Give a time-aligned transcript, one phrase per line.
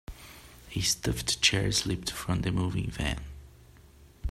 [0.73, 3.23] A stuffed chair slipped from the moving van.